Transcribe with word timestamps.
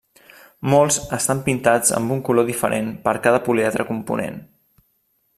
Molts 0.73 0.95
estan 1.17 1.41
pintats 1.49 1.93
amb 1.97 2.15
un 2.15 2.23
color 2.29 2.47
diferent 2.49 2.89
per 3.07 3.13
cada 3.27 3.43
políedre 3.49 3.87
component. 3.91 4.41